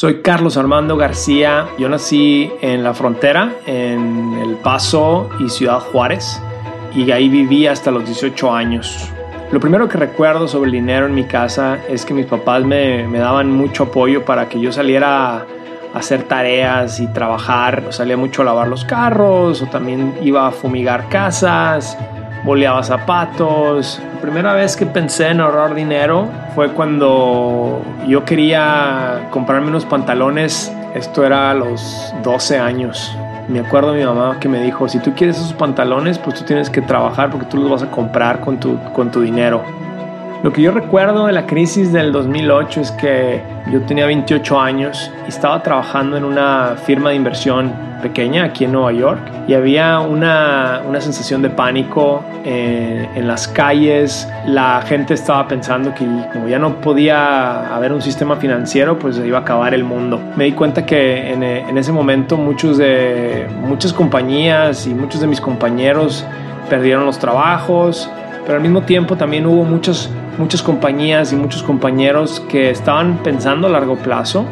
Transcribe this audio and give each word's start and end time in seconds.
Soy 0.00 0.22
Carlos 0.22 0.56
Armando 0.56 0.96
García. 0.96 1.66
Yo 1.78 1.90
nací 1.90 2.50
en 2.62 2.82
la 2.82 2.94
frontera, 2.94 3.56
en 3.66 4.32
El 4.42 4.54
Paso 4.54 5.28
y 5.38 5.50
Ciudad 5.50 5.78
Juárez, 5.78 6.40
y 6.94 7.10
ahí 7.10 7.28
viví 7.28 7.66
hasta 7.66 7.90
los 7.90 8.06
18 8.06 8.50
años. 8.50 9.10
Lo 9.52 9.60
primero 9.60 9.90
que 9.90 9.98
recuerdo 9.98 10.48
sobre 10.48 10.68
el 10.68 10.72
dinero 10.72 11.04
en 11.04 11.14
mi 11.14 11.24
casa 11.24 11.80
es 11.86 12.06
que 12.06 12.14
mis 12.14 12.24
papás 12.24 12.64
me, 12.64 13.06
me 13.08 13.18
daban 13.18 13.50
mucho 13.50 13.82
apoyo 13.82 14.24
para 14.24 14.48
que 14.48 14.58
yo 14.58 14.72
saliera 14.72 15.36
a 15.36 15.46
hacer 15.92 16.22
tareas 16.22 16.98
y 16.98 17.06
trabajar. 17.08 17.88
Salía 17.90 18.16
mucho 18.16 18.40
a 18.40 18.46
lavar 18.46 18.68
los 18.68 18.86
carros 18.86 19.60
o 19.60 19.66
también 19.66 20.14
iba 20.22 20.46
a 20.46 20.50
fumigar 20.50 21.10
casas, 21.10 21.98
boleaba 22.44 22.82
zapatos. 22.82 24.00
La 24.14 24.20
primera 24.20 24.54
vez 24.54 24.76
que 24.76 24.86
pensé 24.86 25.28
en 25.28 25.40
ahorrar 25.40 25.74
dinero 25.74 26.28
fue 26.54 26.70
cuando 26.72 27.82
yo 28.06 28.24
quería 28.24 29.28
comprarme 29.30 29.68
unos 29.68 29.84
pantalones. 29.84 30.72
Esto 30.94 31.24
era 31.24 31.50
a 31.50 31.54
los 31.54 32.14
12 32.22 32.58
años. 32.58 33.16
Me 33.48 33.60
acuerdo 33.60 33.92
de 33.92 34.00
mi 34.00 34.04
mamá 34.04 34.38
que 34.40 34.48
me 34.48 34.60
dijo, 34.60 34.88
si 34.88 34.98
tú 35.00 35.12
quieres 35.14 35.36
esos 35.36 35.52
pantalones, 35.52 36.18
pues 36.18 36.36
tú 36.36 36.44
tienes 36.44 36.70
que 36.70 36.82
trabajar 36.82 37.30
porque 37.30 37.46
tú 37.46 37.56
los 37.56 37.70
vas 37.70 37.82
a 37.82 37.90
comprar 37.90 38.40
con 38.40 38.58
tu, 38.58 38.78
con 38.92 39.10
tu 39.10 39.20
dinero. 39.20 39.62
Lo 40.42 40.54
que 40.54 40.62
yo 40.62 40.72
recuerdo 40.72 41.26
de 41.26 41.34
la 41.34 41.46
crisis 41.46 41.92
del 41.92 42.12
2008 42.12 42.80
es 42.80 42.90
que 42.92 43.42
yo 43.70 43.82
tenía 43.82 44.06
28 44.06 44.58
años 44.58 45.10
y 45.26 45.28
estaba 45.28 45.62
trabajando 45.62 46.16
en 46.16 46.24
una 46.24 46.76
firma 46.82 47.10
de 47.10 47.16
inversión 47.16 47.70
pequeña 48.00 48.44
aquí 48.44 48.64
en 48.64 48.72
Nueva 48.72 48.90
York 48.92 49.20
y 49.46 49.52
había 49.52 50.00
una, 50.00 50.80
una 50.88 50.98
sensación 51.02 51.42
de 51.42 51.50
pánico 51.50 52.24
en, 52.42 53.06
en, 53.14 53.28
las 53.28 53.48
calles. 53.48 54.26
La 54.46 54.80
gente 54.80 55.12
estaba 55.12 55.46
pensando 55.46 55.94
que 55.94 56.06
como 56.32 56.48
ya 56.48 56.58
no 56.58 56.80
podía 56.80 57.76
haber 57.76 57.92
un 57.92 58.00
sistema 58.00 58.36
financiero, 58.36 58.98
pues 58.98 59.18
iba 59.18 59.36
a 59.36 59.40
acabar 59.42 59.74
el 59.74 59.84
mundo. 59.84 60.18
Me 60.36 60.44
di 60.44 60.52
cuenta 60.52 60.86
que 60.86 61.32
en, 61.34 61.42
en 61.42 61.76
ese 61.76 61.92
momento 61.92 62.38
muchos 62.38 62.78
de, 62.78 63.46
muchas 63.60 63.92
compañías 63.92 64.86
y 64.86 64.94
muchos 64.94 65.20
de 65.20 65.26
mis 65.26 65.40
compañeros 65.40 66.24
perdieron 66.70 67.04
los 67.04 67.18
trabajos, 67.18 68.10
pero 68.46 68.56
al 68.56 68.62
mismo 68.62 68.80
tiempo 68.82 69.16
también 69.16 69.44
hubo 69.44 69.64
muchos 69.64 70.10
muchas 70.38 70.62
compañías 70.62 71.32
y 71.32 71.36
muchos 71.36 71.62
compañeros 71.62 72.40
que 72.48 72.70
estaban 72.70 73.18
pensando 73.22 73.66
a 73.66 73.70
largo 73.70 73.96
plazo. 73.96 74.44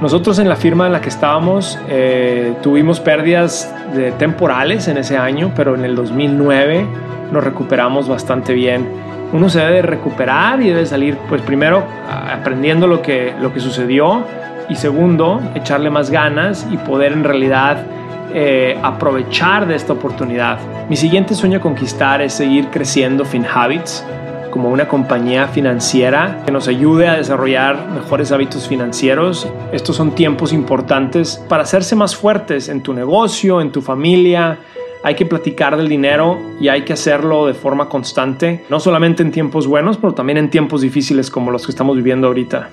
Nosotros 0.00 0.38
en 0.38 0.48
la 0.48 0.56
firma 0.56 0.86
en 0.86 0.92
la 0.92 1.00
que 1.00 1.08
estábamos 1.08 1.78
eh, 1.88 2.54
tuvimos 2.62 3.00
pérdidas 3.00 3.74
de 3.94 4.12
temporales 4.12 4.86
en 4.86 4.96
ese 4.96 5.16
año, 5.16 5.52
pero 5.56 5.74
en 5.74 5.84
el 5.84 5.96
2009 5.96 6.86
nos 7.32 7.42
recuperamos 7.42 8.08
bastante 8.08 8.52
bien. 8.52 8.88
Uno 9.32 9.50
se 9.50 9.58
debe 9.58 9.82
recuperar 9.82 10.62
y 10.62 10.68
debe 10.68 10.86
salir, 10.86 11.18
pues 11.28 11.42
primero 11.42 11.82
aprendiendo 12.08 12.86
lo 12.86 13.02
que, 13.02 13.34
lo 13.40 13.52
que 13.52 13.60
sucedió 13.60 14.24
y 14.68 14.76
segundo, 14.76 15.40
echarle 15.54 15.90
más 15.90 16.10
ganas 16.10 16.66
y 16.70 16.76
poder 16.76 17.12
en 17.12 17.24
realidad 17.24 17.84
eh, 18.32 18.78
aprovechar 18.82 19.66
de 19.66 19.74
esta 19.74 19.94
oportunidad. 19.94 20.58
Mi 20.88 20.96
siguiente 20.96 21.34
sueño 21.34 21.58
a 21.58 21.60
conquistar 21.60 22.22
es 22.22 22.34
seguir 22.34 22.68
creciendo 22.68 23.24
FinHabits 23.24 24.04
como 24.50 24.70
una 24.70 24.88
compañía 24.88 25.48
financiera 25.48 26.42
que 26.44 26.52
nos 26.52 26.68
ayude 26.68 27.08
a 27.08 27.16
desarrollar 27.16 27.90
mejores 27.90 28.32
hábitos 28.32 28.68
financieros. 28.68 29.48
Estos 29.72 29.96
son 29.96 30.14
tiempos 30.14 30.52
importantes 30.52 31.42
para 31.48 31.62
hacerse 31.62 31.96
más 31.96 32.16
fuertes 32.16 32.68
en 32.68 32.82
tu 32.82 32.92
negocio, 32.94 33.60
en 33.60 33.72
tu 33.72 33.82
familia. 33.82 34.58
Hay 35.04 35.14
que 35.14 35.26
platicar 35.26 35.76
del 35.76 35.88
dinero 35.88 36.38
y 36.60 36.68
hay 36.68 36.82
que 36.82 36.92
hacerlo 36.92 37.46
de 37.46 37.54
forma 37.54 37.88
constante, 37.88 38.64
no 38.68 38.80
solamente 38.80 39.22
en 39.22 39.30
tiempos 39.30 39.66
buenos, 39.66 39.96
pero 39.96 40.14
también 40.14 40.38
en 40.38 40.50
tiempos 40.50 40.80
difíciles 40.80 41.30
como 41.30 41.50
los 41.50 41.64
que 41.64 41.72
estamos 41.72 41.96
viviendo 41.96 42.26
ahorita. 42.26 42.70